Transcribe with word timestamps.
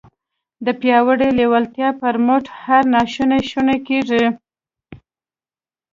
د 0.65 0.67
پياوړې 0.81 1.29
لېوالتیا 1.37 1.89
پر 2.01 2.15
مټ 2.25 2.45
هر 2.63 2.83
ناشونی 2.93 3.41
شونی 3.51 3.77
کېږي. 3.87 4.25